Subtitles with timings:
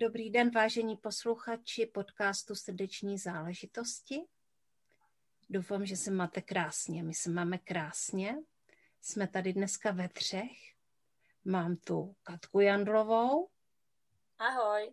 [0.00, 4.20] Dobrý den, vážení posluchači podcastu Srdeční záležitosti.
[5.50, 7.02] Doufám, že se máte krásně.
[7.02, 8.36] My se máme krásně.
[9.00, 10.74] Jsme tady dneska ve třech.
[11.44, 13.48] Mám tu Katku Jandlovou.
[14.38, 14.92] Ahoj.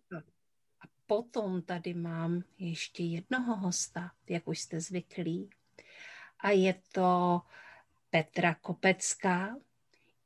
[0.82, 5.50] A potom tady mám ještě jednoho hosta, jak už jste zvyklí.
[6.40, 7.42] A je to
[8.10, 9.58] Petra Kopecká,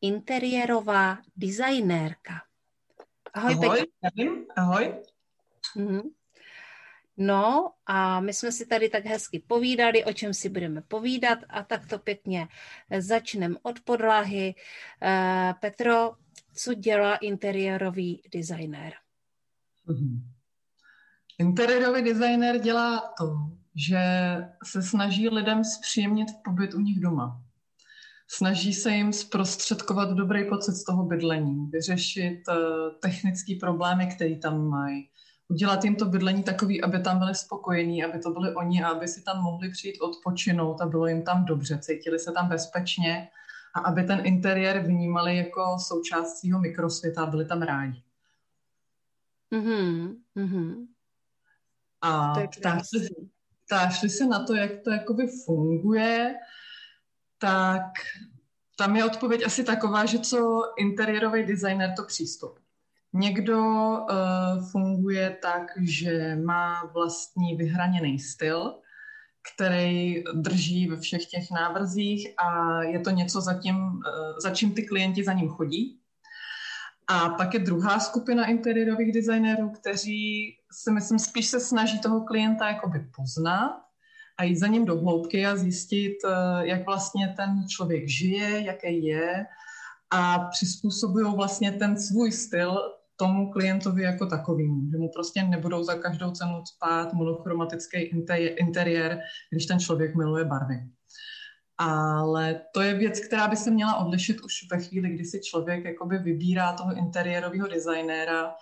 [0.02, 2.49] interiérová designérka.
[3.34, 4.32] Ahoj, ahoj, Peťa.
[4.56, 4.86] ahoj.
[5.78, 6.02] Mm-hmm.
[7.18, 11.64] No a my jsme si tady tak hezky povídali, o čem si budeme povídat a
[11.64, 12.48] tak to pěkně
[13.00, 14.56] začneme od podlahy.
[14.56, 16.12] Uh, Petro,
[16.56, 18.94] co dělá interiérový designér?
[19.88, 20.22] Mm-hmm.
[21.40, 23.36] Interiérový designér dělá to,
[23.76, 24.00] že
[24.64, 27.49] se snaží lidem zpříjemnit pobyt u nich doma
[28.32, 32.56] snaží se jim zprostředkovat dobrý pocit z toho bydlení, vyřešit uh,
[33.00, 35.10] technické problémy, které tam mají,
[35.48, 39.08] udělat jim to bydlení takový, aby tam byli spokojení, aby to byli oni a aby
[39.08, 43.30] si tam mohli přijít odpočinout a bylo jim tam dobře, cítili se tam bezpečně
[43.76, 48.04] a aby ten interiér vnímali jako součást svého mikrosvěta a byli tam rádi.
[49.52, 50.16] Mm-hmm.
[50.38, 50.88] mm-hmm.
[52.02, 52.34] A
[53.66, 56.36] ptášli se na to, jak to jakoby funguje,
[57.40, 57.92] tak
[58.78, 62.60] tam je odpověď asi taková, že co interiérový designer, to přístup.
[63.14, 68.76] Někdo uh, funguje tak, že má vlastní vyhraněný styl,
[69.54, 74.02] který drží ve všech těch návrzích a je to něco, za, tím, uh,
[74.42, 76.00] za čím ty klienti za ním chodí.
[77.08, 82.68] A pak je druhá skupina interiérových designérů, kteří si myslím spíš se snaží toho klienta
[82.68, 83.89] jakoby poznat
[84.40, 89.06] a jít za ním do hloubky a zjistit, eh, jak vlastně ten člověk žije, jaký
[89.06, 89.46] je
[90.12, 92.80] a přizpůsobují vlastně ten svůj styl
[93.16, 98.00] tomu klientovi jako takovým, že mu prostě nebudou za každou cenu spát monochromatický
[98.60, 99.20] interiér,
[99.50, 100.80] když ten člověk miluje barvy.
[101.78, 105.86] Ale to je věc, která by se měla odlišit už ve chvíli, kdy si člověk
[105.86, 108.56] jakoby vybírá toho interiérového designéra,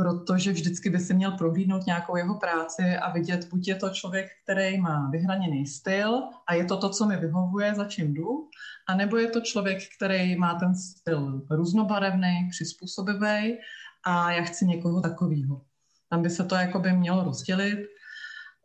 [0.00, 4.26] protože vždycky by si měl prohlídnout nějakou jeho práci a vidět, buď je to člověk,
[4.42, 8.48] který má vyhraněný styl a je to to, co mi vyhovuje, za čím jdu,
[8.88, 13.58] anebo je to člověk, který má ten styl různobarevný, přizpůsobivý
[14.04, 15.62] a já chci někoho takového.
[16.08, 17.86] Tam by se to jako by mělo rozdělit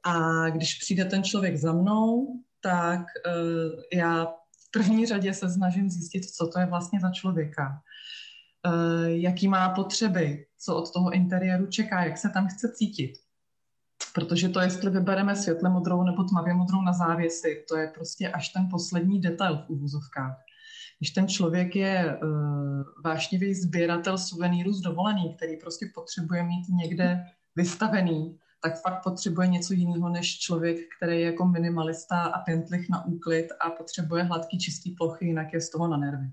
[0.03, 5.89] a když přijde ten člověk za mnou, tak uh, já v první řadě se snažím
[5.89, 7.81] zjistit, co to je vlastně za člověka
[9.05, 13.13] jaký má potřeby, co od toho interiéru čeká, jak se tam chce cítit.
[14.13, 18.49] Protože to, jestli vybereme světle modrou nebo tmavě modrou na závěsy, to je prostě až
[18.49, 20.37] ten poslední detail v úvozovkách.
[20.99, 27.25] Když ten člověk je uh, vášnivý sběratel suvenýrů z dovolený, který prostě potřebuje mít někde
[27.55, 33.05] vystavený, tak fakt potřebuje něco jiného než člověk, který je jako minimalista a pentlich na
[33.05, 36.25] úklid a potřebuje hladký, čistý plochy, jinak je z toho na nervy.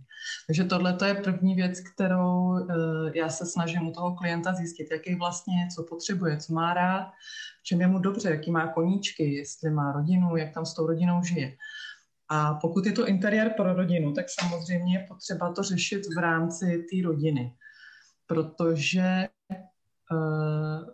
[0.47, 2.67] Takže tohle je první věc, kterou uh,
[3.15, 7.13] já se snažím u toho klienta zjistit, jaký vlastně, co potřebuje, co má rád,
[7.61, 10.87] v čem je mu dobře, jaký má koníčky, jestli má rodinu, jak tam s tou
[10.87, 11.57] rodinou žije.
[12.29, 16.85] A pokud je to interiér pro rodinu, tak samozřejmě je potřeba to řešit v rámci
[16.91, 17.55] té rodiny,
[18.27, 19.72] protože Eh,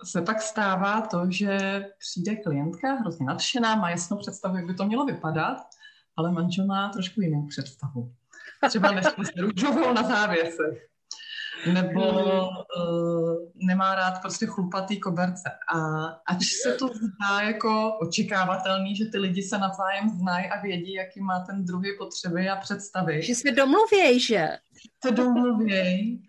[0.05, 4.85] se pak stává to, že přijde klientka hrozně nadšená, má jasnou představu, jak by to
[4.85, 5.57] mělo vypadat,
[6.17, 8.13] ale manžel má trošku jinou představu.
[8.69, 10.89] Třeba nešli se růžovou na závěsech.
[11.73, 12.13] Nebo
[12.49, 15.51] uh, nemá rád prostě chlupatý koberce.
[15.75, 20.93] A ač se to zdá jako očekávatelný, že ty lidi se navzájem znají a vědí,
[20.93, 23.23] jaký má ten druhý potřeby a představy.
[23.23, 24.49] Že se domluvějí, že?
[25.05, 26.28] Se domluvějí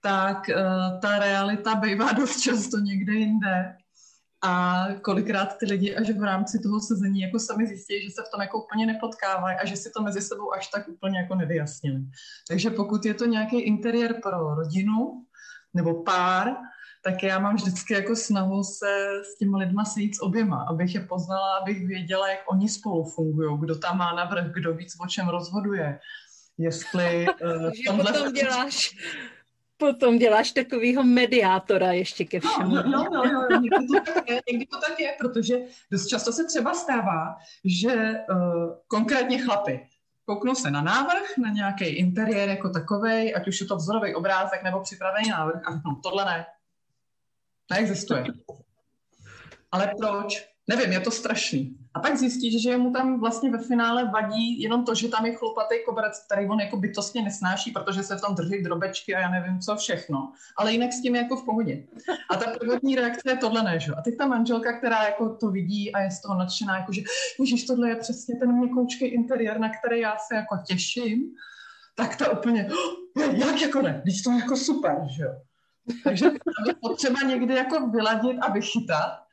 [0.00, 3.76] tak uh, ta realita bývá dost často někde jinde.
[4.44, 8.30] A kolikrát ty lidi až v rámci toho sezení jako sami zjistí, že se v
[8.30, 12.00] tom jako úplně nepotkávají a že si to mezi sebou až tak úplně jako nevyjasnili.
[12.48, 15.24] Takže pokud je to nějaký interiér pro rodinu
[15.74, 16.56] nebo pár,
[17.04, 21.00] tak já mám vždycky jako snahu se s těmi lidma sejít s oběma, abych je
[21.00, 25.28] poznala, abych věděla, jak oni spolu fungují, kdo tam má navrh, kdo víc o čem
[25.28, 26.00] rozhoduje,
[26.58, 27.26] jestli...
[27.42, 27.70] Uh,
[28.02, 28.96] že potom děláš
[29.78, 32.74] Potom děláš takového mediátora ještě ke no, všemu.
[32.74, 35.58] No, no, no, no, no někdy, to tak je, někdy to tak je, protože
[35.92, 39.88] dost často se třeba stává, že uh, konkrétně chlapy
[40.28, 44.62] kouknou se na návrh, na nějaký interiér jako takový, ať už je to vzorový obrázek
[44.62, 46.46] nebo připravený návrh a řeknou, tohle ne.
[47.70, 48.24] Neexistuje.
[49.72, 50.48] Ale proč?
[50.68, 51.76] Nevím, je to strašný.
[51.94, 55.34] A pak zjistí, že mu tam vlastně ve finále vadí jenom to, že tam je
[55.34, 59.30] chlupatý koberec, který on jako bytostně nesnáší, protože se v tom drží drobečky a já
[59.30, 60.32] nevím co všechno.
[60.56, 61.84] Ale jinak s tím je jako v pohodě.
[62.30, 63.92] A ta prvotní reakce je tohle ne, že?
[63.92, 67.02] A teď ta manželka, která jako to vidí a je z toho nadšená, jako že
[67.40, 71.30] ježiš, tohle je přesně ten měkoučký interiér, na který já se jako těším,
[71.96, 75.34] tak ta úplně, oh, jak jako ne, když to je jako super, že jo?
[76.04, 76.24] Takže
[76.66, 79.27] je potřeba někdy jako vyladit a vychytat,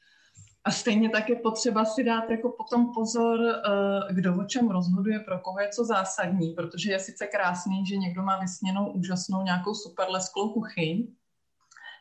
[0.66, 5.20] a stejně tak je potřeba si dát jako potom pozor, eh, kdo o čem rozhoduje,
[5.20, 9.74] pro koho je co zásadní, protože je sice krásný, že někdo má vysněnou úžasnou nějakou
[9.74, 11.08] super lesklou kuchyň,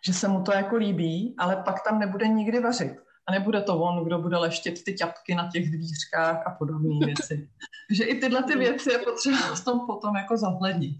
[0.07, 2.93] že se mu to jako líbí, ale pak tam nebude nikdy vařit.
[3.27, 7.49] A nebude to on, kdo bude leštět ty ťapky na těch dvířkách a podobné věci.
[7.91, 10.97] že i tyhle ty věci je potřeba v tom potom jako zohlednit.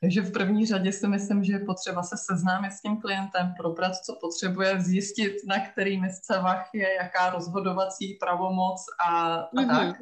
[0.00, 3.96] Takže v první řadě si myslím, že je potřeba se seznámit s tím klientem, probrat,
[3.96, 9.68] co potřebuje, zjistit, na který misce vach je, jaká rozhodovací pravomoc a, a mm-hmm.
[9.68, 9.96] tak.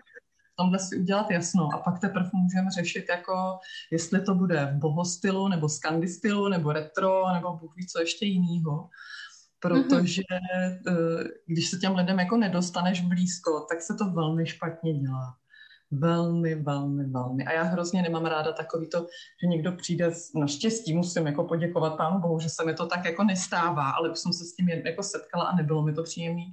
[0.52, 1.68] V tomhle si udělat jasno.
[1.74, 3.58] A pak teprve můžeme řešit, jako
[3.92, 8.26] jestli to bude v bohostylu, nebo skandy stylu, nebo retro, nebo bůh ví co ještě
[8.26, 8.88] jinýho.
[9.60, 11.28] Protože mm-hmm.
[11.46, 15.36] když se těm lidem jako nedostaneš blízko, tak se to velmi špatně dělá.
[15.90, 17.44] Velmi, velmi, velmi.
[17.44, 19.06] A já hrozně nemám ráda takový to,
[19.42, 23.24] že někdo přijde, naštěstí musím jako poděkovat pánu Bohu, že se mi to tak jako
[23.24, 26.44] nestává, ale jsem se s tím jako setkala a nebylo mi to příjemné,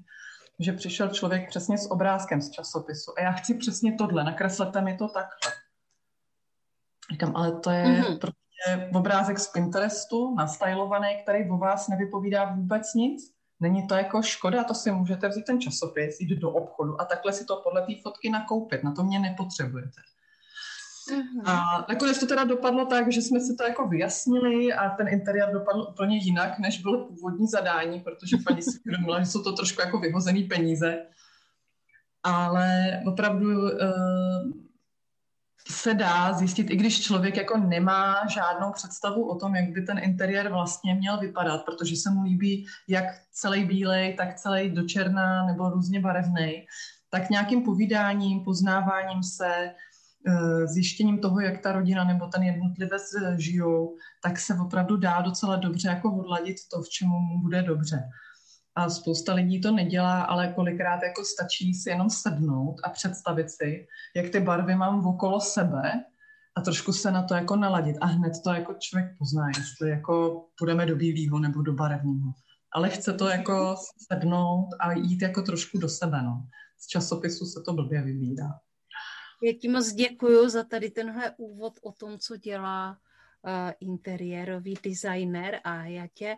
[0.59, 4.97] že přišel člověk přesně s obrázkem z časopisu a já chci přesně tohle, nakreslete mi
[4.97, 5.53] to takhle.
[7.12, 8.19] Říkám, ale to je mm-hmm.
[8.19, 14.64] prostě obrázek z Pinterestu, nastylovaný, který o vás nevypovídá vůbec nic Není to jako škoda,
[14.64, 17.94] to si můžete vzít ten časopis, jít do obchodu a takhle si to podle té
[18.04, 18.84] fotky nakoupit.
[18.84, 20.02] Na to mě nepotřebujete.
[21.12, 21.42] Uh-huh.
[21.46, 25.54] A nakonec to teda dopadlo tak, že jsme si to jako vyjasnili a ten interiér
[25.54, 29.82] dopadl úplně jinak, než bylo původní zadání, protože paní si uvědomila, že jsou to trošku
[29.82, 31.06] jako vyhozený peníze.
[32.24, 33.70] Ale opravdu uh,
[35.68, 40.00] se dá zjistit, i když člověk jako nemá žádnou představu o tom, jak by ten
[40.00, 45.45] interiér vlastně měl vypadat, protože se mu líbí jak celý bílej, tak celý do černá
[45.45, 46.65] nebo různě barevný,
[47.10, 49.74] tak nějakým povídáním, poznáváním se,
[50.27, 55.21] eh, zjištěním toho, jak ta rodina nebo ten jednotlivec eh, žijou, tak se opravdu dá
[55.21, 58.04] docela dobře jako odladit to, v čemu mu bude dobře.
[58.75, 63.88] A spousta lidí to nedělá, ale kolikrát jako stačí si jenom sednout a představit si,
[64.16, 66.04] jak ty barvy mám okolo sebe
[66.56, 67.98] a trošku se na to jako naladit.
[68.02, 72.34] A hned to jako člověk pozná, jestli jako půjdeme do bílého nebo do barevného.
[72.75, 73.75] Ale chce to jako
[74.12, 76.22] sednout a jít jako trošku do sebe.
[76.24, 76.48] No.
[76.80, 78.60] Z časopisu se to blbě vybírá.
[79.44, 85.59] Já ti moc děkuji za tady tenhle úvod o tom, co dělá uh, interiérový designer
[85.64, 86.38] a já tě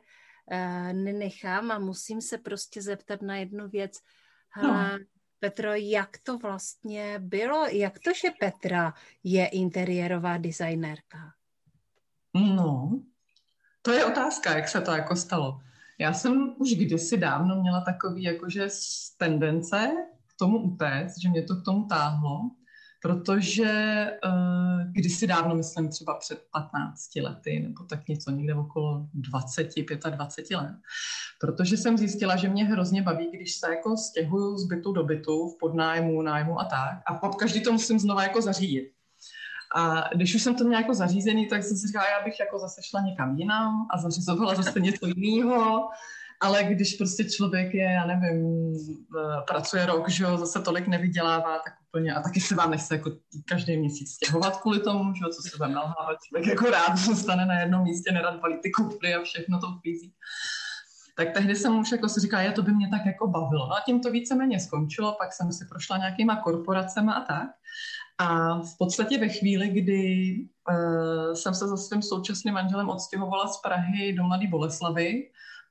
[0.93, 3.99] nenechám a musím se prostě zeptat na jednu věc.
[4.63, 4.89] No.
[5.39, 7.65] Petro, jak to vlastně bylo?
[7.65, 11.17] Jak to, že Petra je interiérová designérka?
[12.33, 13.01] No,
[13.81, 15.61] to je otázka, jak se to jako stalo.
[15.99, 18.67] Já jsem už kdysi dávno měla takový jakože
[19.17, 19.91] tendence
[20.27, 22.51] k tomu utéct, že mě to k tomu táhlo
[23.05, 23.71] protože
[24.25, 29.69] uh, kdysi dávno, myslím třeba před 15 lety, nebo tak něco někde okolo 20,
[30.09, 30.75] 25 let,
[31.39, 35.49] protože jsem zjistila, že mě hrozně baví, když se jako stěhuju z bytu do bytu,
[35.49, 38.91] v podnájmu, nájmu a tak, a pod každý to musím znova jako zařídit.
[39.75, 42.59] A když už jsem to měla jako zařízený, tak jsem si říkala, já bych jako
[42.59, 45.89] zase šla někam jinam a zařizovala zase něco jiného
[46.41, 48.73] ale když prostě člověk je, já nevím,
[49.47, 53.11] pracuje rok, že jo, zase tolik nevydělává, tak úplně, a taky se vám nechce jako
[53.45, 57.59] každý měsíc stěhovat kvůli tomu, že co se vám nalhává, člověk jako rád zůstane na
[57.59, 60.13] jednom místě, nerad balí ty kufry a všechno to vpízí.
[61.17, 63.67] Tak tehdy jsem už jako si říkala, je, to by mě tak jako bavilo.
[63.67, 67.47] No a tím to víceméně skončilo, pak jsem si prošla nějakýma korporacemi a tak.
[68.17, 70.35] A v podstatě ve chvíli, kdy
[70.71, 75.23] uh, jsem se se svým současným manželem odstěhovala z Prahy do Mladé Boleslavy,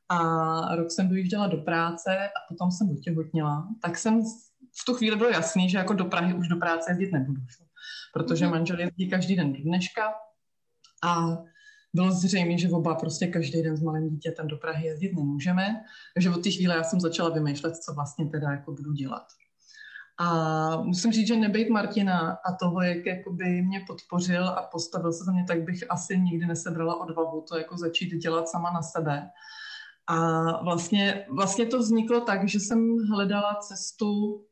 [0.08, 4.22] a rok jsem dojížděla do práce a potom jsem otěhotněla, tak jsem
[4.82, 7.40] v tu chvíli bylo jasný, že jako do Prahy už do práce jezdit nebudu,
[8.12, 8.54] protože mhm.
[8.54, 10.14] manžel jezdí každý den do dneška
[11.04, 11.38] a
[11.94, 16.30] bylo zřejmé, že oba prostě každý den s malým dítětem do Prahy jezdit nemůžeme, takže
[16.30, 19.26] od té chvíle já jsem začala vymýšlet, co vlastně teda jako budu dělat.
[20.18, 25.24] A musím říct, že nebejt Martina a toho, jak jakoby mě podpořil a postavil se
[25.24, 29.30] za mě, tak bych asi nikdy nesebrala odvahu to jako začít dělat sama na sebe.
[30.06, 30.16] A
[30.64, 34.44] vlastně, vlastně to vzniklo tak, že jsem hledala cestu,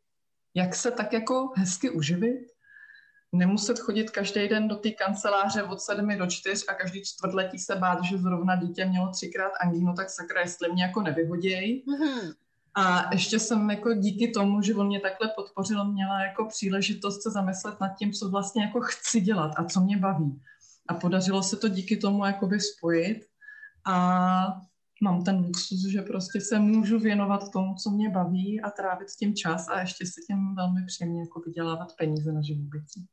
[0.54, 2.52] jak se tak jako hezky uživit,
[3.32, 7.76] nemuset chodit každý den do té kanceláře od 7 do 4 a každý čtvrtletí se
[7.76, 11.84] bát, že zrovna dítě mělo třikrát angínu, tak sakra, jestli mě jako nevyhoděj.
[11.86, 12.34] Mm-hmm.
[12.74, 17.30] A ještě jsem jako díky tomu, že on mě takhle podpořil, měla jako příležitost se
[17.30, 20.42] zamyslet nad tím, co vlastně jako chci dělat a co mě baví.
[20.88, 23.26] A podařilo se to díky tomu jakoby spojit
[23.84, 24.60] a
[25.02, 29.16] mám ten luxus, že prostě se můžu věnovat tomu, co mě baví a trávit s
[29.16, 33.06] tím čas a ještě si tím velmi příjemně jako vydělávat peníze na živobytí.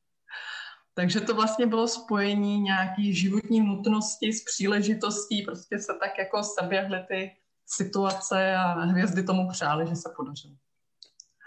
[0.93, 6.99] Takže to vlastně bylo spojení nějaký životní nutnosti s příležitostí, prostě se tak jako seběhly
[7.07, 7.31] ty
[7.65, 10.55] situace a hvězdy tomu přáli, že se podařilo.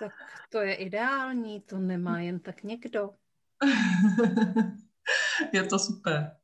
[0.01, 0.13] Tak
[0.51, 3.11] to je ideální, to nemá jen tak někdo.
[5.53, 6.37] je to super.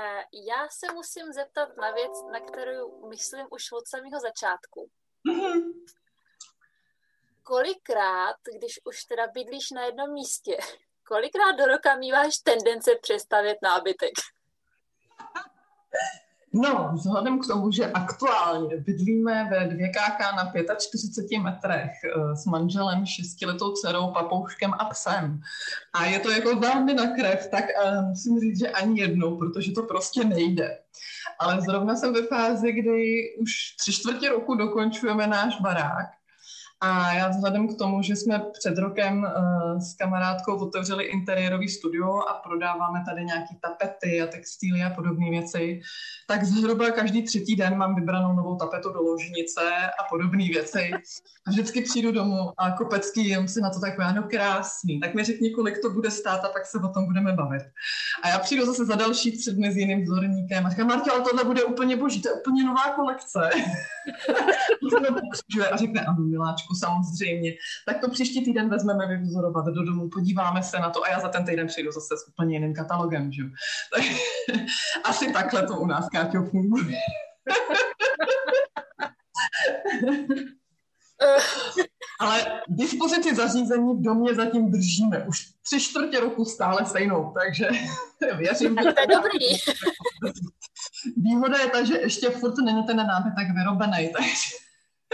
[0.00, 4.90] Eh, já se musím zeptat na věc, na kterou myslím už od samého začátku.
[5.28, 5.72] Mm-hmm.
[7.42, 10.56] Kolikrát, když už teda bydlíš na jednom místě,
[11.06, 14.12] kolikrát do roka míváš tendence přestavět nábytek?
[16.52, 23.06] No, vzhledem k tomu, že aktuálně bydlíme ve 2KK na 45 metrech eh, s manželem,
[23.06, 25.40] šestiletou dcerou, papouškem a psem.
[25.92, 29.72] A je to jako velmi na krev, tak uh, musím říct, že ani jednou, protože
[29.72, 30.78] to prostě nejde.
[31.38, 36.19] Ale zrovna jsem ve fázi, kdy už tři čtvrtě roku dokončujeme náš barák
[36.82, 42.18] a já vzhledem k tomu, že jsme před rokem uh, s kamarádkou otevřeli interiérový studio
[42.18, 45.80] a prodáváme tady nějaký tapety a textíly a podobné věci,
[46.28, 49.60] tak zhruba každý třetí den mám vybranou novou tapetu do ložnice
[50.00, 50.90] a podobné věci.
[51.46, 55.00] A vždycky přijdu domů a kopecký jem si na to tak no krásný.
[55.00, 57.62] Tak mi řekni, kolik to bude stát a pak se o tom budeme bavit.
[58.22, 61.64] A já přijdu zase za další dny s jiným vzorníkem a říkám, ale tohle bude
[61.64, 63.50] úplně boží, to je úplně nová kolekce.
[65.72, 67.52] a řekne, ano, miláčku, samozřejmě.
[67.86, 71.28] Tak to příští týden vezmeme vyvzorovat do domu, podíváme se na to a já za
[71.28, 73.32] ten týden přijdu zase s úplně jiným katalogem.
[73.32, 73.42] Že?
[75.04, 76.96] Asi takhle to u nás, Káťo, funguje.
[82.20, 85.24] Ale dispozici zařízení v domě zatím držíme.
[85.24, 87.68] Už tři čtvrtě roku stále stejnou, takže
[88.38, 88.92] věřím, že...
[88.92, 89.46] To je dobrý.
[91.16, 94.56] Výhoda je ta, že ještě furt není ten nábytek vyrobený, takže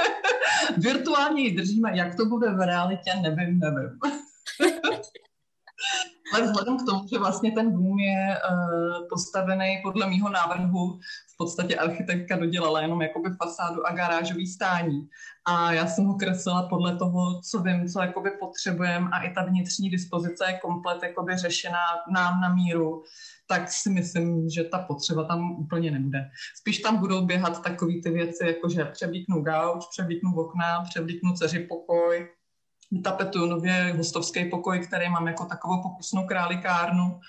[0.76, 1.96] virtuálně ji držíme.
[1.96, 3.98] Jak to bude v realitě, nevím, nevím.
[6.34, 10.98] Ale vzhledem k tomu, že vlastně ten dům je uh, postavený podle mýho návrhu,
[11.34, 15.08] v podstatě architektka dodělala jenom jakoby fasádu a garážový stání.
[15.44, 19.44] A já jsem ho kreslila podle toho, co vím, co jakoby potřebujeme a i ta
[19.44, 21.84] vnitřní dispozice je komplet jakoby řešená
[22.14, 23.02] nám na míru
[23.48, 26.30] tak si myslím, že ta potřeba tam úplně nebude.
[26.56, 31.58] Spíš tam budou běhat takové ty věci, jako že převlíknu gauč, převlíknu okna, převlíknu dceři
[31.58, 32.28] pokoj,
[33.04, 37.20] tapetuju nově hostovský pokoj, který mám jako takovou pokusnou králikárnu,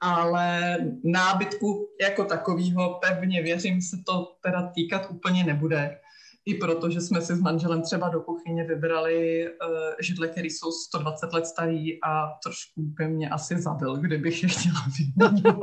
[0.00, 5.98] ale nábytku jako takového pevně věřím se to teda týkat úplně nebude.
[6.46, 10.72] I proto, že jsme si s manželem třeba do kuchyně vybrali uh, židle, které jsou
[10.72, 15.56] 120 let starý a trošku by mě asi zabil, kdybych je chtěla vyměnit.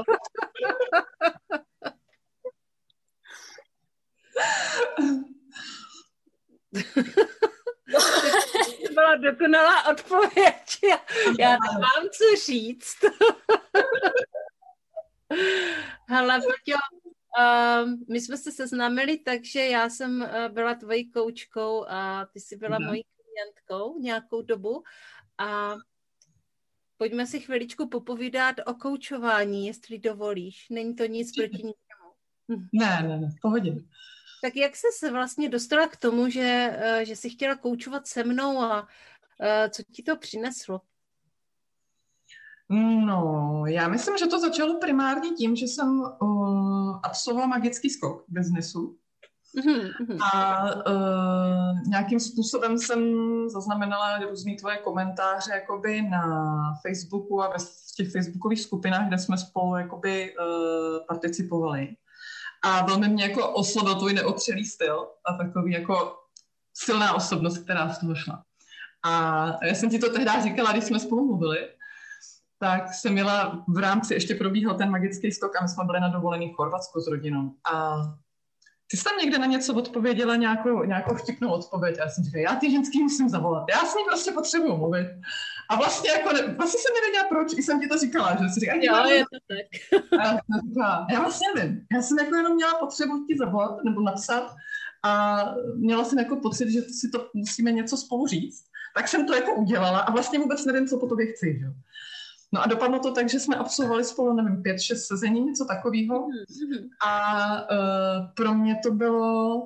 [8.95, 10.79] byla dokonalá odpověď.
[10.89, 10.99] Já,
[11.39, 12.97] já nemám co říct.
[16.07, 16.77] Hele, Peťo,
[17.39, 22.57] uh, my jsme se seznámili, takže já jsem uh, byla tvojí koučkou a ty jsi
[22.57, 24.83] byla mojí klientkou nějakou dobu
[25.37, 25.75] a
[26.97, 30.69] pojďme si chviličku popovídat o koučování, jestli dovolíš.
[30.69, 31.75] Není to nic proti ničemu.
[32.73, 33.75] Ne, ne, ne, pohodě.
[34.41, 38.23] Tak jak jsi se vlastně dostala k tomu, že, eh, že jsi chtěla koučovat se
[38.23, 38.87] mnou a
[39.41, 40.81] eh, co ti to přineslo?
[42.69, 48.33] No, já myslím, že to začalo primárně tím, že jsem uh, absolvovala magický skok v
[48.33, 48.97] biznesu.
[49.57, 50.17] Mm-hmm.
[50.33, 52.99] A uh, nějakým způsobem jsem
[53.49, 57.55] zaznamenala různý tvoje komentáře jakoby na Facebooku a ve
[57.95, 60.45] těch facebookových skupinách, kde jsme spolu jakoby uh,
[61.07, 61.95] participovali.
[62.63, 66.15] A velmi mě jako oslovil tvůj neotřelý styl a takový jako
[66.73, 68.43] silná osobnost, která z toho šla.
[69.05, 71.69] A já jsem ti to tehdy říkala, když jsme spolu mluvili,
[72.59, 76.07] tak jsem měla v rámci, ještě probíhal ten magický stok a my jsme byli na
[76.07, 77.51] dovolený v Chorvatsku s rodinou.
[77.73, 77.97] A
[78.91, 81.99] ty jsi tam někde na něco odpověděla, nějakou, nějakou vtipnou odpověď.
[81.99, 83.65] A já jsem říkala, já ty ženský musím zavolat.
[83.69, 85.07] Já s ní prostě potřebuju mluvit.
[85.69, 88.59] A vlastně jako, ne, vlastně jsem nevěděla proč, i jsem ti to říkala, že si
[88.59, 90.19] říkala, jo, je to tak.
[90.19, 91.85] A já, jsem říkala, já vlastně nevím.
[91.95, 94.55] Já jsem jako jenom měla potřebu ti zavolat nebo napsat
[95.03, 95.43] a
[95.75, 98.63] měla jsem jako pocit, že si to musíme něco spolu říct.
[98.95, 101.59] Tak jsem to jako udělala a vlastně vůbec nevím, co po tobě chci.
[101.59, 101.65] Že?
[102.55, 106.27] No a dopadlo to tak, že jsme absolvovali spolu, nevím, pět, šest sezení, něco takového.
[106.27, 106.89] Mm-hmm.
[107.05, 109.61] A uh, pro mě to bylo,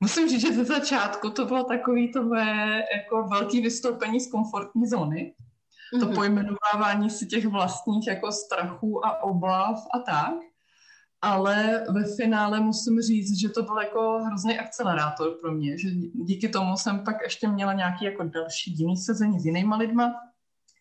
[0.00, 4.86] musím říct, že ze začátku to bylo takový to moje jako velký vystoupení z komfortní
[4.86, 5.34] zóny.
[5.94, 6.00] Mm-hmm.
[6.00, 6.14] To mhm.
[6.14, 10.34] pojmenovávání si těch vlastních jako strachů a obav a tak.
[11.22, 16.48] Ale ve finále musím říct, že to byl jako hrozný akcelerátor pro mě, že díky
[16.48, 20.14] tomu jsem pak ještě měla nějaký jako další jiný sezení s jinýma lidma,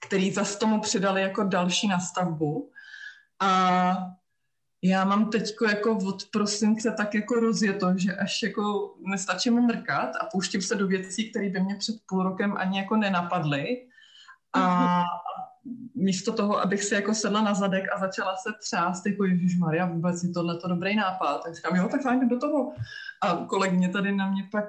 [0.07, 2.71] který zase tomu přidali jako další nastavbu.
[3.39, 3.95] A
[4.81, 10.25] já mám teď jako od prosince tak jako rozjeto, že až jako nestačím mrkat a
[10.25, 13.87] pouštím se do věcí, které by mě před půl rokem ani jako nenapadly.
[14.53, 15.03] A
[15.95, 19.85] místo toho, abych si jako sedla na zadek a začala se třást, jako Ježíš Maria,
[19.85, 21.41] vůbec je tohle to dobrý nápad.
[21.43, 22.73] Tak říkám, jo, tak fajn, do toho.
[23.21, 24.65] A kolegyně tady na mě pak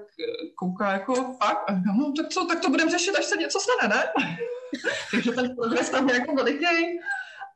[0.54, 3.59] kouká jako fakt, a říkám, no tak co, tak to budeme řešit, až se něco
[3.61, 4.04] stane, ne?
[5.11, 7.00] Takže ten progres tam je jako veliký.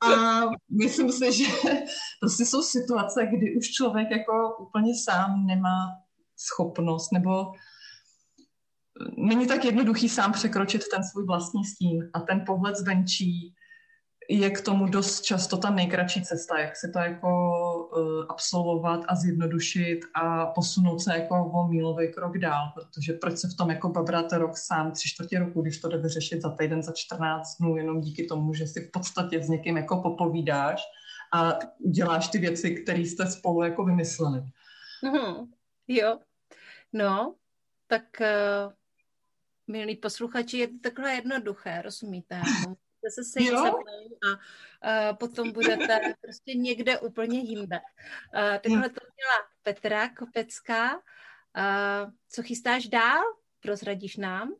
[0.02, 1.44] A myslím si, že
[2.20, 6.04] prostě jsou situace, kdy už člověk jako úplně sám nemá
[6.36, 7.52] schopnost nebo
[9.16, 13.54] není tak jednoduchý sám překročit ten svůj vlastní stín a ten pohled zvenčí
[14.28, 17.28] je k tomu dost často ta nejkratší cesta, jak si to jako
[17.96, 23.48] uh, absolvovat a zjednodušit a posunout se jako o mílový krok dál, protože proč se
[23.48, 26.82] v tom jako babrat rok sám, tři čtvrtě roku, když to jde vyřešit za týden,
[26.82, 30.82] za 14 dnů, jenom díky tomu, že si v podstatě s někým jako popovídáš
[31.34, 31.58] a
[31.90, 34.42] děláš ty věci, které jste spolu jako vymysleli.
[35.04, 35.48] Mm-hmm.
[35.88, 36.18] Jo,
[36.92, 37.34] no,
[37.86, 38.72] tak uh,
[39.66, 42.40] milí posluchači, je to takhle jednoduché, rozumíte?
[43.10, 43.78] se sejít se mnou
[44.24, 44.30] a
[45.10, 47.80] uh, potom budete prostě někde úplně jinde.
[47.80, 50.94] Uh, takhle to měla Petra Kopecká.
[50.94, 53.22] Uh, co chystáš dál?
[53.60, 54.54] Prozradíš nám?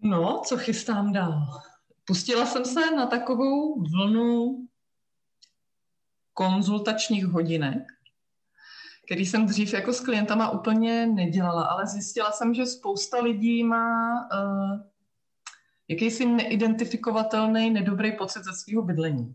[0.00, 1.60] No, co chystám dál?
[2.04, 4.66] Pustila jsem se na takovou vlnu
[6.34, 7.82] konzultačních hodinek,
[9.08, 14.12] který jsem dřív jako s klientama úplně nedělala, ale zjistila jsem, že spousta lidí má
[14.20, 14.80] uh,
[15.88, 19.34] jakýsi neidentifikovatelný, nedobrý pocit ze svého bydlení.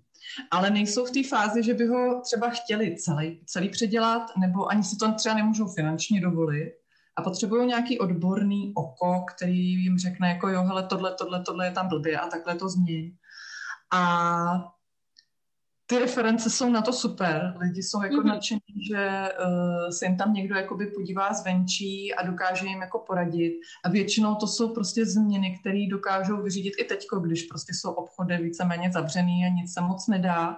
[0.51, 4.83] Ale nejsou v té fázi, že by ho třeba chtěli celý, celý předělat, nebo ani
[4.83, 6.73] si to třeba nemůžou finančně dovolit
[7.15, 11.71] a potřebují nějaký odborný oko, který jim řekne jako jo, hele, tohle, tohle, tohle je
[11.71, 13.15] tam blbě a takhle to změň.
[13.93, 14.73] A
[15.85, 17.53] ty reference jsou na to super.
[17.61, 18.25] Lidi jsou jako mm-hmm.
[18.25, 23.53] nadšení, že uh, se jim tam někdo jakoby podívá zvenčí a dokáže jim jako poradit.
[23.85, 28.37] A většinou to jsou prostě změny, které dokážou vyřídit i teďko, když prostě jsou obchody
[28.37, 30.57] víceméně zavřený a nic se moc nedá.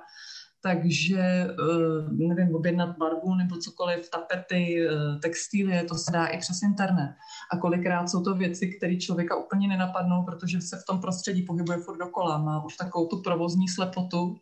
[0.62, 6.62] Takže, uh, nevím, objednat barvu nebo cokoliv, tapety, uh, textilie, to se dá i přes
[6.62, 7.16] internet.
[7.52, 11.78] A kolikrát jsou to věci, které člověka úplně nenapadnou, protože se v tom prostředí pohybuje
[11.78, 12.38] furt dokola.
[12.38, 14.36] Má už takovou tu provozní slepotu,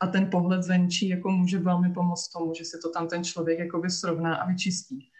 [0.00, 3.58] a ten pohled zvenčí jako může velmi pomoct tomu, že se to tam ten člověk
[3.58, 5.10] jako srovná a vyčistí.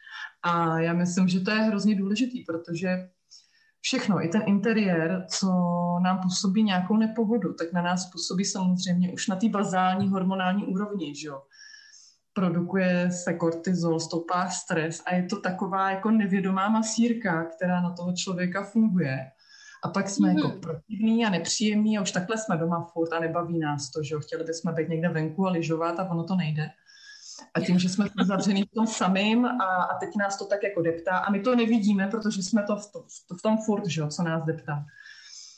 [0.43, 3.09] A já myslím, že to je hrozně důležitý, protože
[3.81, 5.47] všechno, i ten interiér, co
[6.03, 11.15] nám působí nějakou nepohodu, tak na nás působí samozřejmě už na té bazální hormonální úrovni,
[11.15, 11.43] že jo.
[12.33, 18.13] Produkuje se kortizol, stoupá stres a je to taková jako nevědomá masírka, která na toho
[18.13, 19.31] člověka funguje
[19.85, 20.37] a pak jsme mm-hmm.
[20.37, 20.61] jako mhm.
[20.61, 24.21] protivní a nepříjemní a už takhle jsme doma furt a nebaví nás to, že jo,
[24.21, 26.71] chtěli bychom být někde venku a lyžovat a ono to nejde.
[27.55, 30.83] A tím, že jsme zavřený v tom samým a, a teď nás to tak jako
[30.83, 33.05] deptá a my to nevidíme, protože jsme to v, to,
[33.39, 34.85] v tom furt, že jo, co nás deptá.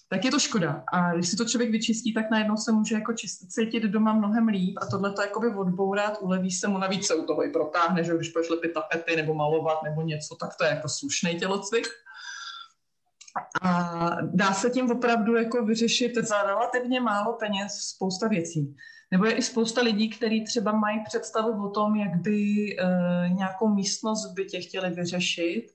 [0.09, 0.85] Tak je to škoda.
[0.93, 4.49] A když si to člověk vyčistí, tak najednou se může jako čist, cítit doma mnohem
[4.49, 8.05] líp a tohle to jakoby odbourat, uleví se mu, navíc se u toho i protáhne,
[8.05, 11.87] že když půjdeš lepit tapety nebo malovat nebo něco, tak to je jako slušný tělocvik.
[13.63, 18.77] A dá se tím opravdu jako vyřešit za relativně málo peněz spousta věcí.
[19.11, 23.69] Nebo je i spousta lidí, kteří třeba mají představu o tom, jak by e, nějakou
[23.69, 25.67] místnost v bytě chtěli vyřešit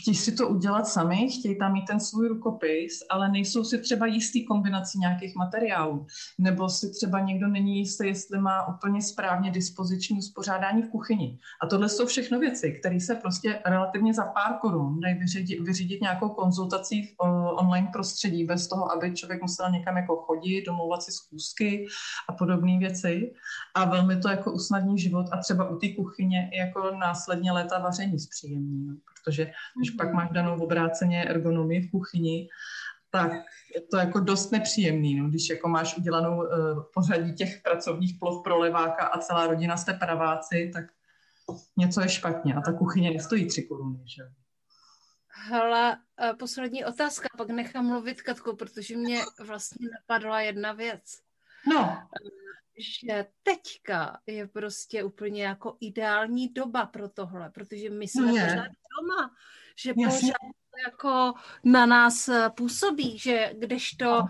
[0.00, 4.06] chtějí si to udělat sami, chtějí tam mít ten svůj rukopis, ale nejsou si třeba
[4.06, 6.06] jistý kombinací nějakých materiálů.
[6.38, 11.38] Nebo si třeba někdo není jistý, jestli má úplně správně dispoziční uspořádání v kuchyni.
[11.62, 16.00] A tohle jsou všechno věci, které se prostě relativně za pár korun dají vyřídit, vyřídit
[16.02, 17.14] nějakou konzultací v
[17.58, 21.86] online prostředí, bez toho, aby člověk musel někam jako chodit, domlouvat si zkoušky
[22.28, 23.32] a podobné věci.
[23.74, 28.18] A velmi to jako usnadní život a třeba u té kuchyně jako následně léta vaření
[28.18, 29.00] zpříjemní.
[29.24, 30.16] Protože když pak mhm.
[30.16, 32.48] máš danou obráceně ergonomii v kuchyni,
[33.10, 33.32] tak
[33.74, 36.48] je to jako dost nepříjemný, no, když jako máš udělanou uh,
[36.94, 40.84] pořadí těch pracovních ploch pro leváka a celá rodina jste praváci, tak
[41.76, 44.22] něco je špatně a ta kuchyně nestojí tři koruny, že?
[45.28, 51.02] Hele, eh, poslední otázka, pak nechám mluvit Katku, protože mě vlastně napadla jedna věc.
[51.68, 52.08] No.
[52.78, 58.68] Že teďka je prostě úplně jako ideální doba pro tohle, protože my jsme no pořád
[59.00, 59.34] doma,
[59.76, 60.52] že pořád
[60.86, 61.32] jako
[61.64, 64.28] na nás eh, působí, že když to, no.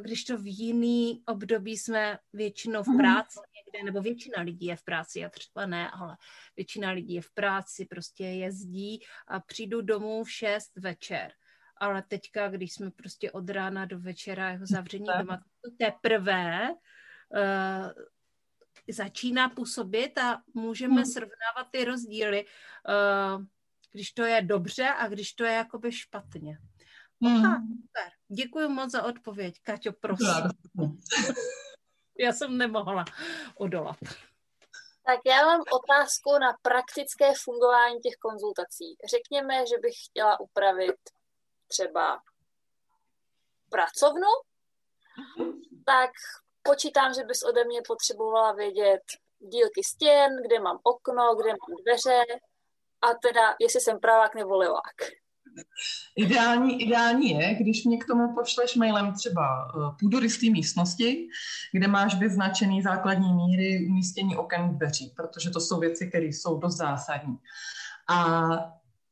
[0.00, 2.98] když to v jiný období jsme většinou v mhm.
[2.98, 3.38] práci
[3.76, 6.16] někde, nebo většina lidí je v práci, já třeba ne, ale
[6.56, 11.32] většina lidí je v práci, prostě jezdí a přijdu domů v 6 večer.
[11.76, 17.90] Ale teďka, když jsme prostě od rána do večera jako zavření doma, to teprve uh,
[18.88, 21.04] začíná působit a můžeme hmm.
[21.04, 22.44] srovnávat ty rozdíly.
[22.88, 23.44] Uh,
[23.96, 26.58] když to je dobře a když to je jakoby špatně.
[27.22, 27.44] Hmm.
[27.44, 28.12] Aha, super.
[28.28, 29.54] Děkuji moc za odpověď.
[29.62, 30.50] Kaťo, prosím.
[32.18, 33.04] Já jsem nemohla
[33.54, 33.96] odolat.
[35.06, 38.96] Tak já mám otázku na praktické fungování těch konzultací.
[39.10, 41.00] Řekněme, že bych chtěla upravit
[41.68, 42.20] třeba
[43.70, 44.32] pracovnu,
[45.84, 46.10] tak
[46.62, 49.02] počítám, že bys ode mě potřebovala vědět
[49.38, 52.22] dílky stěn, kde mám okno, kde mám dveře,
[53.06, 54.96] a teda jestli jsem pravák nebo levák.
[56.16, 61.28] Ideální, ideální je, když mě k tomu pošleš mailem třeba eh, půdorysté místnosti,
[61.72, 66.76] kde máš vyznačený základní míry umístění oken dveří, protože to jsou věci, které jsou dost
[66.76, 67.36] zásadní.
[68.08, 68.44] A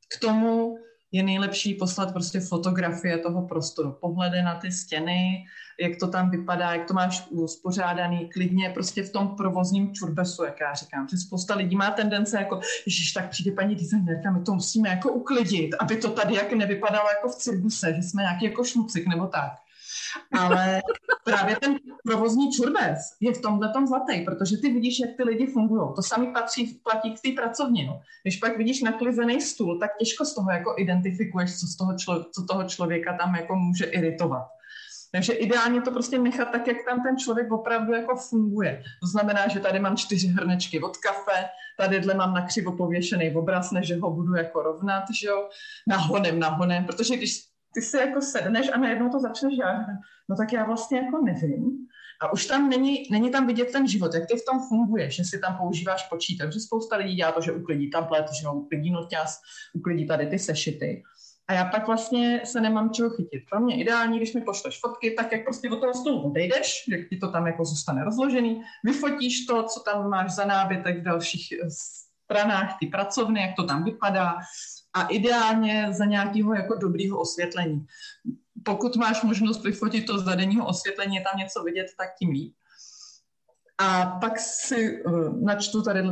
[0.09, 0.79] k tomu
[1.15, 5.47] je nejlepší poslat prostě fotografie toho prostoru, pohledy na ty stěny,
[5.81, 10.61] jak to tam vypadá, jak to máš uspořádaný, klidně prostě v tom provozním čurbesu, jak
[10.61, 11.09] já říkám.
[11.09, 15.13] Že spousta lidí má tendence jako, ježiš, tak přijde paní designérka, my to musíme jako
[15.13, 19.27] uklidit, aby to tady jak nevypadalo jako v cirbuse, že jsme nějaký jako šmucik nebo
[19.27, 19.53] tak.
[20.33, 20.83] Ale
[21.25, 25.47] právě ten provozní čurbes je v tomhle tom zlatý, protože ty vidíš, jak ty lidi
[25.47, 25.89] fungují.
[25.97, 27.87] To sami patří, platí k té pracovně.
[27.87, 28.01] No.
[28.23, 32.25] Když pak vidíš naklizený stůl, tak těžko z toho jako identifikuješ, co, z toho člo,
[32.35, 34.47] co toho člověka tam jako může iritovat.
[35.15, 38.83] Takže ideálně to prostě nechat tak, jak tam ten člověk opravdu jako funguje.
[39.03, 43.71] To znamená, že tady mám čtyři hrnečky od kafe, tadyhle mám na křivo pověšený obraz,
[43.71, 45.49] než ho budu jako rovnat, že jo,
[45.89, 49.87] nahonem, nahonem, protože když ty si jako sedneš a najednou to začneš dělat,
[50.29, 51.87] no tak já vlastně jako nevím.
[52.23, 55.25] A už tam není, není tam vidět ten život, jak ty v tom funguje, že
[55.25, 59.41] si tam používáš počítač, že spousta lidí dělá to, že uklidí tablet, že uklidí noťas,
[59.75, 61.03] uklidí tady ty sešity.
[61.49, 63.43] A já pak vlastně se nemám čeho chytit.
[63.51, 67.09] Pro mě ideální, když mi pošleš fotky, tak jak prostě od toho stolu odejdeš, jak
[67.09, 71.53] ti to tam jako zůstane rozložený, vyfotíš to, co tam máš za nábytek v dalších
[71.53, 71.69] eh,
[72.25, 74.39] stranách ty pracovny, jak to tam vypadá
[74.95, 77.87] a ideálně za nějakého jako dobrýho osvětlení.
[78.63, 82.55] Pokud máš možnost vyfotit to za denního osvětlení, je tam něco vidět, tak tím líp.
[83.79, 86.03] A pak si uh, načtu tady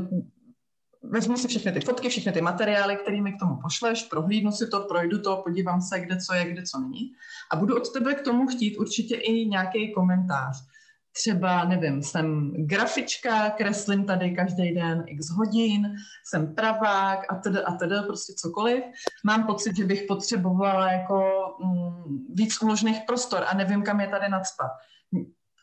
[1.03, 4.81] vezmu si všechny ty fotky, všechny ty materiály, kterými k tomu pošleš, prohlídnu si to,
[4.81, 7.13] projdu to, podívám se, kde co je, kde co není.
[7.53, 10.57] A budu od tebe k tomu chtít určitě i nějaký komentář.
[11.15, 15.95] Třeba, nevím, jsem grafička, kreslím tady každý den x hodin,
[16.25, 18.85] jsem pravák a tedy a tedy, prostě cokoliv.
[19.25, 21.33] Mám pocit, že bych potřebovala jako
[21.65, 24.71] mm, víc uložených prostor a nevím, kam je tady nadspat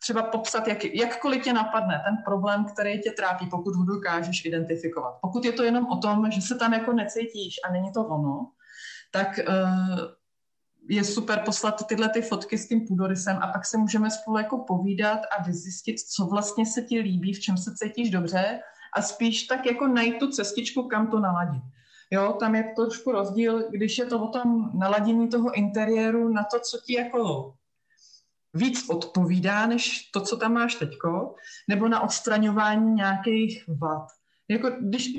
[0.02, 5.18] třeba popsat, jak, jakkoliv tě napadne ten problém, který tě trápí, pokud ho dokážeš identifikovat.
[5.22, 8.52] Pokud je to jenom o tom, že se tam jako necítíš a není to ono,
[9.12, 10.00] tak uh,
[10.88, 14.58] je super poslat tyhle ty fotky s tím půdorysem a pak se můžeme spolu jako
[14.58, 18.60] povídat a vyzjistit, co vlastně se ti líbí, v čem se cítíš dobře
[18.96, 21.64] a spíš tak jako najít tu cestičku, kam to naladit.
[22.12, 26.60] Jo, tam je trošku rozdíl, když je to o tom naladění toho interiéru na to,
[26.60, 27.54] co ti jako
[28.54, 31.36] víc odpovídá, než to, co tam máš teďko,
[31.68, 34.08] nebo na odstraňování nějakých vad.
[34.50, 35.10] Jako když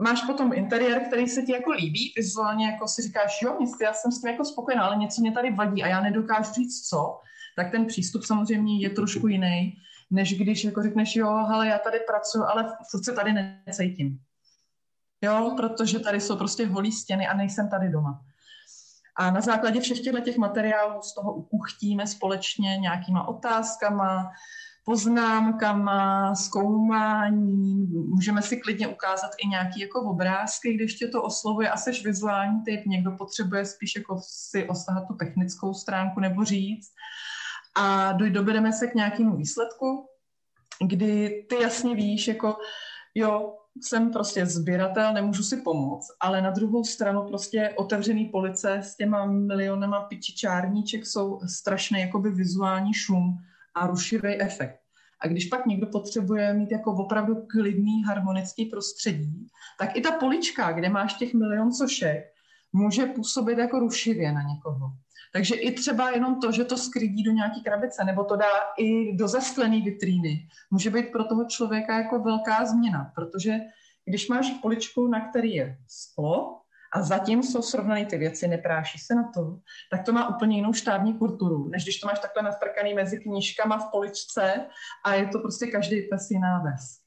[0.00, 4.12] máš potom interiér, který se ti jako líbí, vizuálně jako si říkáš, jo, já jsem
[4.12, 7.20] s tím jako spokojená, ale něco mě tady vadí a já nedokážu říct co,
[7.56, 9.76] tak ten přístup samozřejmě je trošku jiný,
[10.10, 13.32] než když jako řekneš, jo, ale já tady pracuji, ale furt se tady
[13.66, 14.18] necítím.
[15.22, 18.20] Jo, protože tady jsou prostě holí stěny a nejsem tady doma.
[19.16, 24.30] A na základě všech těchto těch materiálů z toho ukuchtíme společně nějakýma otázkama,
[24.86, 31.76] poznámkama, zkoumání, můžeme si klidně ukázat i nějaký jako obrázky, když tě to oslovuje a
[31.76, 36.90] seš vizuální typ, někdo potřebuje spíš jako si osahat tu technickou stránku nebo říct.
[37.76, 40.06] A dojdeme se k nějakému výsledku,
[40.86, 42.56] kdy ty jasně víš, jako
[43.14, 48.96] jo, jsem prostě sběratel, nemůžu si pomoct, ale na druhou stranu prostě otevřený police s
[48.96, 53.38] těma milionama pičičárníček jsou strašný jakoby vizuální šum
[53.76, 54.80] a rušivý efekt.
[55.20, 59.46] A když pak někdo potřebuje mít jako opravdu klidný, harmonický prostředí,
[59.78, 62.24] tak i ta polička, kde máš těch milion sošek,
[62.72, 64.92] může působit jako rušivě na někoho.
[65.32, 69.16] Takže i třeba jenom to, že to skrydí do nějaký krabice, nebo to dá i
[69.16, 73.58] do zasklené vitríny, může být pro toho člověka jako velká změna, protože
[74.04, 76.60] když máš poličku, na který je sklo,
[76.96, 79.58] a zatím jsou srovnané ty věci, nepráší se na to,
[79.90, 83.78] tak to má úplně jinou štábní kulturu, než když to máš takhle nastrkaný mezi knížkama
[83.78, 84.66] v poličce
[85.04, 87.06] a je to prostě každý pes jiná ves.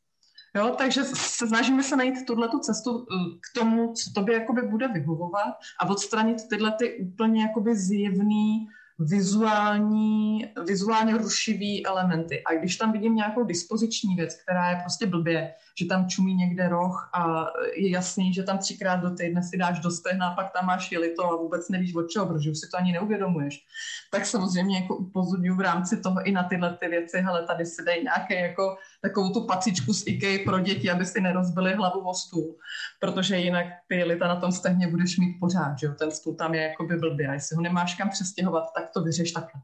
[0.55, 4.61] Jo, takže se snažíme se najít tuhle tu cestu eh, k tomu, co tobě jakoby
[4.61, 8.67] bude vyhovovat a odstranit tyhle ty úplně jakoby zjevný
[8.99, 12.43] vizuální, vizuálně rušivý elementy.
[12.43, 16.69] A když tam vidím nějakou dispoziční věc, která je prostě blbě, že tam čumí někde
[16.69, 20.65] roh a je jasný, že tam třikrát do týdne si dáš do stehna pak tam
[20.65, 23.65] máš jelito a vůbec nevíš od čeho, protože už si to ani neuvědomuješ,
[24.11, 27.83] tak samozřejmě jako upozorňuji v rámci toho i na tyhle ty věci, hele, tady si
[27.85, 32.13] dej nějaké jako takovou tu pacičku z IKEA pro děti, aby si nerozbili hlavu o
[32.13, 32.55] stůl,
[32.99, 36.53] protože jinak ty jelita na tom stehně budeš mít pořád, že jo, ten stůl tam
[36.53, 39.61] je jako by blbý a jestli ho nemáš kam přestěhovat, tak to vyřeš takhle.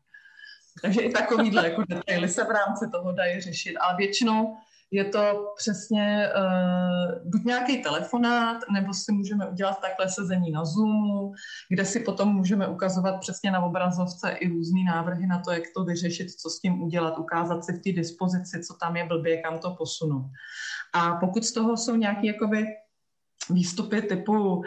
[0.82, 4.58] Takže i takovýhle jako detaily se v rámci toho dají řešit, ale většinou
[4.92, 11.34] je to přesně uh, buď nějaký telefonát, nebo si můžeme udělat takhle sezení na Zoomu,
[11.70, 15.84] kde si potom můžeme ukazovat přesně na obrazovce i různé návrhy na to, jak to
[15.84, 19.60] vyřešit, co s tím udělat, ukázat si v té dispozici, co tam je blbě, kam
[19.60, 20.26] to posunout.
[20.94, 22.34] A pokud z toho jsou nějaké
[23.50, 24.64] výstupy typu uh,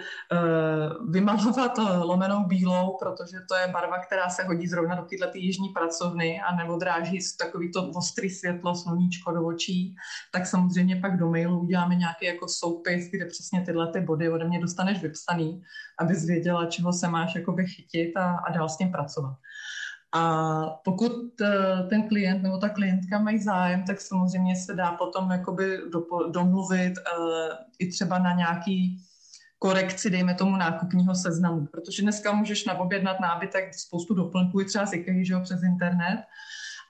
[1.10, 6.40] vymalovat lomenou bílou, protože to je barva, která se hodí zrovna do ty jižní pracovny
[6.40, 9.94] a neodráží takový to ostrý světlo, sluníčko do očí,
[10.32, 14.48] tak samozřejmě pak do mailu uděláme nějaký jako soupis, kde přesně tyhle ty body ode
[14.48, 15.62] mě dostaneš vypsaný,
[15.98, 19.36] abys věděla, čeho se máš jakoby chytit a, a dál s tím pracovat.
[20.14, 25.30] A pokud eh, ten klient nebo ta klientka mají zájem, tak samozřejmě se dá potom
[25.30, 25.78] jakoby
[26.30, 29.04] domluvit uh, i třeba na nějaký
[29.58, 35.24] korekci, dejme tomu nákupního seznamu, protože dneska můžeš naobjednat nábytek spoustu doplňků, třeba z IKEA,
[35.24, 36.24] že jo, přes internet.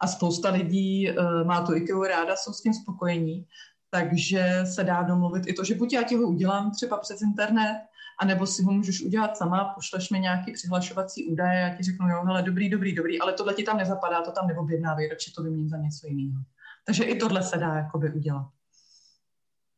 [0.00, 3.46] A spousta lidí uh, má tu IKEA ráda, jsou s tím spokojení,
[3.90, 7.81] takže se dá domluvit i to, že buď já ti ho udělám třeba přes internet,
[8.18, 12.24] anebo si ho můžeš udělat sama, pošleš mi nějaký přihlašovací údaje a ti řeknu, jo,
[12.24, 15.68] hele, dobrý, dobrý, dobrý, ale tohle ti tam nezapadá, to tam neobjednávej, radši to vyměň
[15.68, 16.42] za něco jiného.
[16.87, 18.46] Takže i tohle se dá jakoby udělat.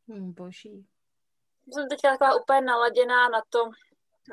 [0.07, 0.85] Hmm, boží.
[1.73, 3.59] Jsem teď taková úplně naladěná na to,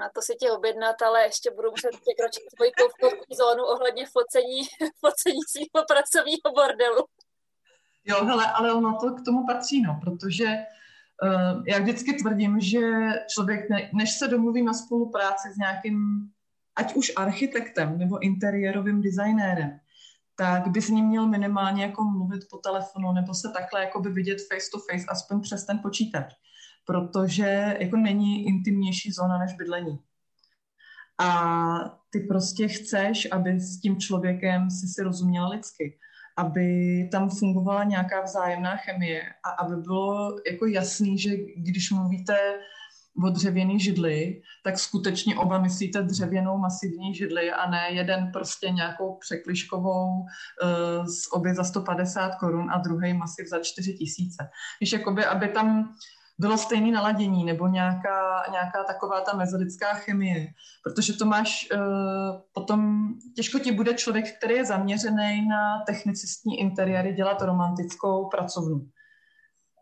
[0.01, 4.61] na to si tě objednat, ale ještě budu muset překročit svoji komfortní zónu ohledně focení,
[5.05, 7.05] focení svého pracovního bordelu.
[8.05, 10.79] Jo, hele, ale ono to k tomu patří, no, protože uh,
[11.67, 12.81] já vždycky tvrdím, že
[13.35, 15.99] člověk, ne, než se domluví na spolupráci s nějakým,
[16.77, 19.81] ať už architektem nebo interiérovým designérem,
[20.37, 24.11] tak by s ním měl minimálně jako mluvit po telefonu nebo se takhle jako by
[24.11, 26.35] vidět face to face aspoň přes ten počítač,
[26.87, 29.99] protože jako není intimnější zóna než bydlení.
[31.21, 35.99] A ty prostě chceš, aby s tím člověkem si si rozuměla lidsky
[36.39, 36.69] aby
[37.13, 42.37] tam fungovala nějaká vzájemná chemie a aby bylo jako jasný, že když mluvíte
[43.25, 49.15] o dřevěný židli, tak skutečně oba myslíte dřevěnou masivní židli a ne jeden prostě nějakou
[49.15, 54.49] překliškovou uh, z obě za 150 korun a druhý masiv za 4 tisíce.
[54.79, 55.95] Když jakoby, aby tam
[56.39, 60.47] bylo stejné naladění nebo nějaká, nějaká taková ta mezilidská chemie,
[60.85, 61.81] protože to máš uh,
[62.53, 68.89] potom, těžko ti bude člověk, který je zaměřený na technicistní interiéry dělat romantickou pracovnu.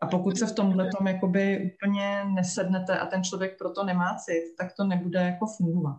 [0.01, 4.55] A pokud se v tomhle tom jakoby úplně nesednete a ten člověk proto nemá cit,
[4.57, 5.97] tak to nebude jako fungovat.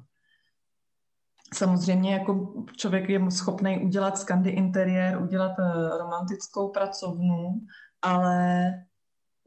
[1.55, 7.61] Samozřejmě jako člověk je schopný udělat skandy interiér, udělat uh, romantickou pracovnu,
[8.03, 8.71] ale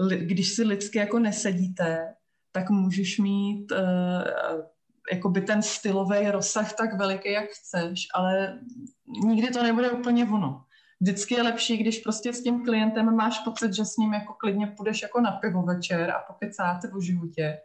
[0.09, 2.13] když si lidsky jako nesedíte,
[2.51, 8.59] tak můžeš mít uh, ten stylový rozsah tak veliký, jak chceš, ale
[9.25, 10.63] nikdy to nebude úplně ono.
[11.01, 14.67] Vždycky je lepší, když prostě s tím klientem máš pocit, že s ním jako klidně
[14.67, 17.57] půjdeš jako na pivo večer a pokecáte o životě,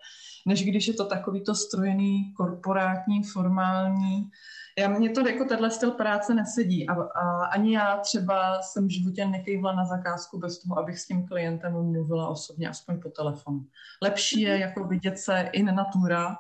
[0.47, 4.31] než když je to takový to strojený, korporátní, formální.
[4.79, 8.91] Já, mně to jako tenhle styl práce nesedí a, a ani já třeba jsem v
[8.91, 13.67] životě nekejvla na zakázku bez toho, abych s tím klientem mluvila osobně, aspoň po telefonu.
[14.03, 16.37] Lepší je jako vidět se in natura,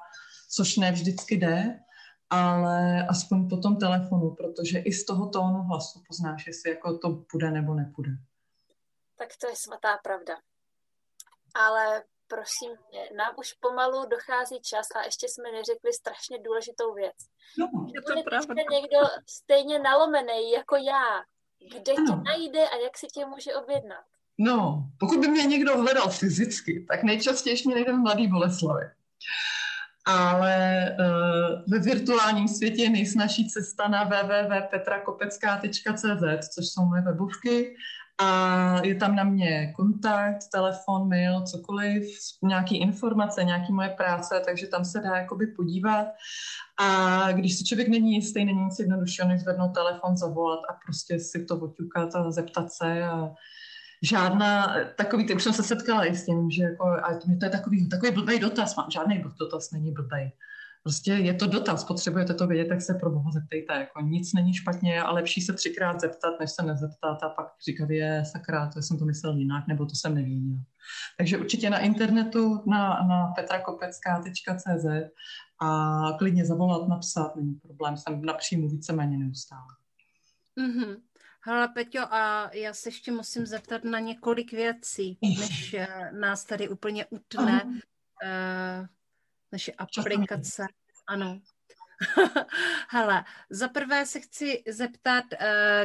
[0.51, 1.79] což ne vždycky jde,
[2.31, 7.11] ale aspoň po tom telefonu, protože i z toho tónu hlasu poznáš, jestli jako to
[7.11, 8.11] půjde nebo nepůjde.
[9.19, 10.35] Tak to je svatá pravda.
[11.55, 12.71] Ale prosím
[13.17, 17.17] nám už pomalu dochází čas a ještě jsme neřekli strašně důležitou věc.
[17.59, 18.55] No, je to pravda.
[18.71, 21.23] někdo stejně nalomený jako já,
[21.75, 24.05] kde tě najde a jak si tě může objednat?
[24.39, 28.91] No, pokud by mě někdo hledal fyzicky, tak nejčastěji mě nejde v Mladý Boleslavi
[30.07, 31.07] ale uh,
[31.67, 37.77] ve virtuálním světě je nejsnažší cesta na www.petrakopecká.cz, což jsou moje webovky
[38.19, 44.67] a je tam na mě kontakt, telefon, mail, cokoliv, nějaký informace, nějaký moje práce, takže
[44.67, 46.07] tam se dá jakoby podívat.
[46.79, 51.21] A když se člověk není jistý, není nic jednoduššího, než zvednout telefon, zavolat a prostě
[51.21, 53.31] si to oťukat a zeptat se a
[54.03, 57.89] žádná, takový, už jsem se setkala i s tím, že jako, a to je takový,
[57.89, 60.33] takový blbý dotaz, mám žádný dotaz není blbý.
[60.83, 63.73] Prostě je to dotaz, potřebujete to vědět, tak se pro boha zeptejte.
[63.73, 67.91] Jako nic není špatně a lepší se třikrát zeptat, než se nezeptat a pak říkat,
[67.91, 70.59] je sakra, to jsem to myslel jinak, nebo to jsem nevěděl.
[71.19, 74.87] Takže určitě na internetu na, na petrakopecká.cz
[75.61, 79.73] a klidně zavolat, napsat, není problém, jsem napřímo víceméně neustále.
[80.61, 80.97] Mm-hmm.
[81.49, 86.69] Hele, Peťo, a já se ještě musím zeptat na několik věcí, než eh, nás tady
[86.69, 88.87] úplně utne uh,
[89.53, 90.67] naše aplikace.
[91.07, 91.41] Ano.
[92.89, 95.39] Hele, za prvé se chci zeptat, uh,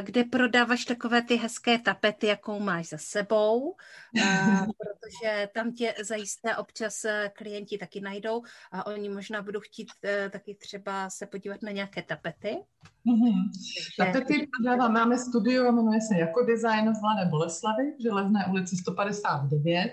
[0.04, 6.56] kde prodáváš takové ty hezké tapety, jakou máš za sebou, uh, protože tam tě zajisté
[6.56, 9.88] občas klienti taky najdou a oni možná budou chtít
[10.30, 12.58] taky třeba se podívat na nějaké tapety.
[13.06, 13.50] Mm-hmm.
[13.98, 14.12] Takže...
[14.12, 19.92] Tapety prodávám, máme studio, jmenuje se Jako design z Mladé Boleslavy, v Železné ulici 159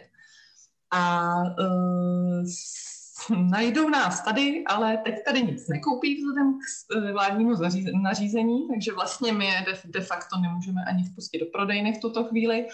[0.91, 2.43] a uh,
[3.51, 7.53] najdou nás tady, ale teď tady nic nekoupí vzhledem k eh, vládnímu
[8.01, 12.67] nařízení, takže vlastně my je de, facto nemůžeme ani vpustit do prodejny v tuto chvíli,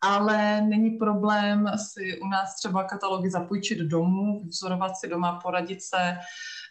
[0.00, 6.18] ale není problém si u nás třeba katalogy zapůjčit domů, vzorovat si doma, poradit se,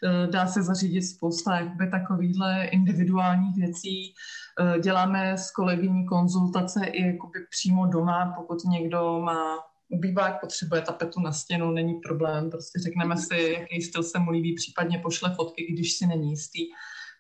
[0.03, 4.13] eh, dá se zařídit spousta jakoby takovýchhle individuálních věcí.
[4.59, 11.19] Eh, děláme s kolegyní konzultace i jakoby přímo doma, pokud někdo má ubývák potřebuje tapetu
[11.19, 15.73] na stěnu, není problém, prostě řekneme si, jaký styl se mu líbí, případně pošle fotky,
[15.73, 16.61] když si není jistý,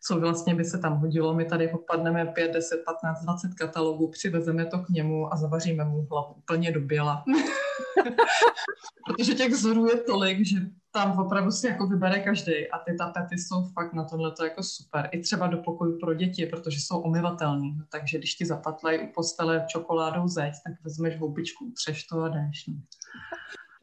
[0.03, 1.33] co vlastně by se tam hodilo.
[1.33, 6.07] My tady popadneme 5, 10, 15, 20 katalogů, přivezeme to k němu a zavaříme mu
[6.11, 7.23] hlavu úplně do běla.
[9.07, 10.57] Protože těch vzorů je tolik, že
[10.91, 14.63] tam opravdu si jako vybere každý a ty tapety jsou fakt na tohle to jako
[14.63, 15.09] super.
[15.11, 17.85] I třeba do pokoju pro děti, protože jsou umyvatelné.
[17.89, 22.67] Takže když ti zapatlej u postele čokoládou zeď, tak vezmeš houbičku, třeš to a jdeš.
[22.67, 22.73] No.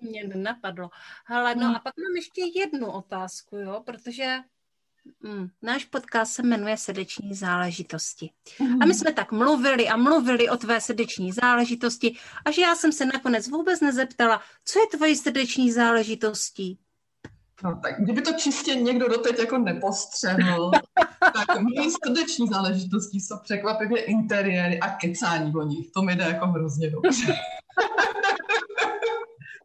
[0.00, 0.90] Mě nenapadlo.
[1.26, 4.38] Hele, no, no a pak mám ještě jednu otázku, jo, protože
[5.22, 8.30] Mm, náš podcast se jmenuje Srdeční záležitosti.
[8.82, 13.04] A my jsme tak mluvili a mluvili o tvé srdeční záležitosti, až já jsem se
[13.06, 16.78] nakonec vůbec nezeptala, co je tvojí srdeční záležitostí.
[17.64, 20.70] No tak, kdyby to čistě někdo doteď jako nepostřehl,
[21.20, 25.90] tak moje srdeční záležitosti jsou překvapivě interiéry a kecání o nich.
[25.92, 27.26] To mi jde jako hrozně dobře.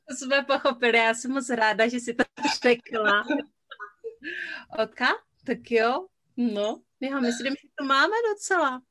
[0.10, 2.24] to jsme pochopili, já jsem moc ráda, že si to
[2.64, 3.24] řekla.
[4.84, 5.08] Oka?
[5.46, 6.06] Tak jo,
[6.38, 8.82] no, já myslím, že to máme docela.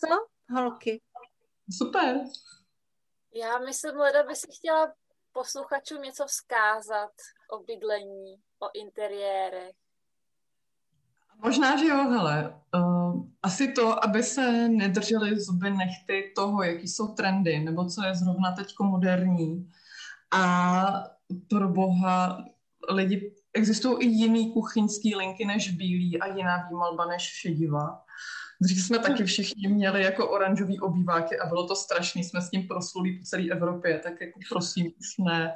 [0.00, 0.08] Co,
[0.54, 1.00] holky?
[1.78, 2.20] Super.
[3.34, 4.92] Já myslím, Leda by si chtěla
[5.32, 7.10] posluchačům něco vzkázat
[7.52, 9.74] o bydlení, o interiérech.
[11.42, 12.54] Možná, že jo, hele.
[12.74, 18.14] Uh, asi to, aby se nedrželi zuby nechty toho, jaký jsou trendy, nebo co je
[18.14, 19.70] zrovna teď moderní.
[20.32, 21.04] A
[21.48, 22.44] pro boha
[22.88, 28.04] lidi existují i jiný kuchyňský linky než bílý a jiná výmalba než šedivá.
[28.62, 32.68] Dřív jsme taky všichni měli jako oranžový obýváky a bylo to strašný, jsme s tím
[32.68, 35.54] prosluli po celé Evropě, tak jako prosím, už ne.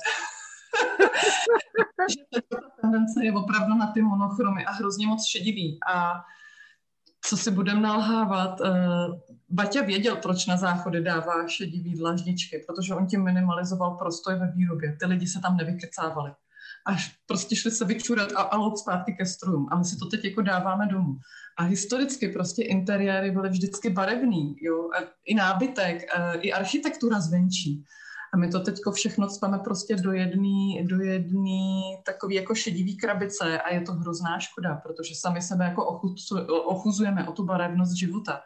[2.48, 5.78] Ta tendence je opravdu na ty monochromy a hrozně moc šedivý.
[5.94, 6.24] A
[7.26, 8.66] co si budeme nalhávat, uh,
[9.50, 14.96] Baťa věděl, proč na záchody dává šedivý dlaždičky, protože on tím minimalizoval prostoj ve výrobě.
[15.00, 16.32] Ty lidi se tam nevykecávali
[16.86, 19.68] až prostě šli se vyčurat a, a zpátky ke strojům.
[19.70, 21.16] A my si to teď jako dáváme domů.
[21.58, 24.90] A historicky prostě interiéry byly vždycky barevný, jo,
[25.24, 27.84] i nábytek, a i architektura zvenčí.
[28.34, 33.62] A my to teďko všechno cpeme prostě do jedné do jedný takový jako šedivý krabice
[33.62, 36.00] a je to hrozná škoda, protože sami sebe jako
[36.66, 38.40] ochuzujeme o tu barevnost života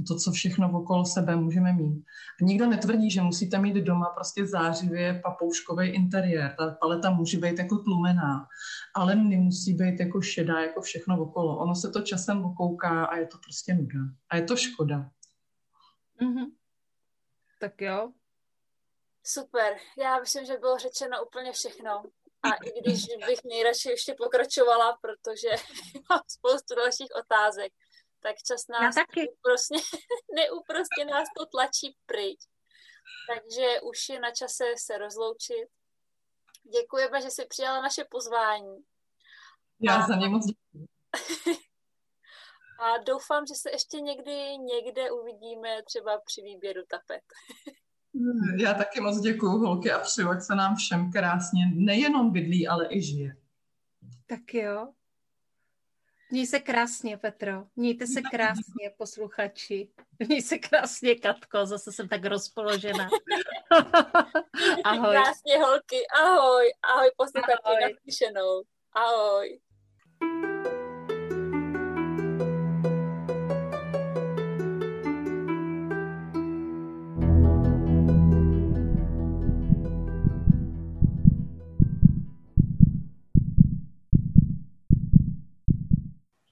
[0.00, 2.04] o to, co všechno okolo sebe můžeme mít.
[2.42, 6.54] A nikdo netvrdí, že musíte mít doma prostě zářivě papouškový interiér.
[6.58, 8.46] Ta paleta může být jako tlumená,
[8.94, 11.58] ale nemusí být jako šedá, jako všechno okolo.
[11.58, 14.00] Ono se to časem okouká a je to prostě nuda.
[14.30, 15.10] A je to škoda.
[16.20, 16.46] Mm-hmm.
[17.60, 18.12] Tak jo.
[19.24, 19.78] Super.
[19.98, 22.02] Já myslím, že bylo řečeno úplně všechno.
[22.42, 25.48] A i když bych nejradši ještě pokračovala, protože
[26.10, 27.72] mám spoustu dalších otázek,
[28.20, 29.20] tak čas nás taky.
[29.20, 29.78] Neúprostně,
[30.34, 32.40] neúprostně nás to tlačí pryč.
[33.28, 35.68] Takže už je na čase se rozloučit.
[36.72, 38.76] Děkujeme, že jsi přijala naše pozvání.
[39.80, 40.06] Já a...
[40.06, 40.88] za ně moc děkuji.
[42.78, 47.22] A doufám, že se ještě někdy někde uvidíme třeba při výběru tapet.
[48.58, 52.86] Já taky moc děkuji, holky, a přeju, ať se nám všem krásně nejenom bydlí, ale
[52.90, 53.36] i žije.
[54.26, 54.88] Tak jo.
[56.32, 57.64] Měj se krásně, Petro.
[57.76, 59.88] Mějte se krásně, posluchači.
[60.28, 61.66] Měj se krásně, Katko.
[61.66, 63.08] Zase jsem tak rozpoložena.
[64.84, 65.10] Ahoj.
[65.10, 66.06] Krásně, holky.
[66.22, 66.72] Ahoj.
[66.82, 67.62] Ahoj, posluchači.
[67.64, 67.80] Ahoj.
[67.82, 68.62] Naslyšenou.
[68.92, 69.60] Ahoj.